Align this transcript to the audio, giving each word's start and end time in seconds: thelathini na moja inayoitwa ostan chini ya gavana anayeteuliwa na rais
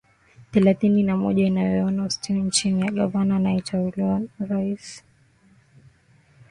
thelathini 0.51 1.03
na 1.03 1.17
moja 1.17 1.45
inayoitwa 1.45 2.03
ostan 2.05 2.51
chini 2.51 2.81
ya 2.85 2.91
gavana 2.91 3.35
anayeteuliwa 3.35 4.19
na 4.19 4.45
rais 4.47 5.03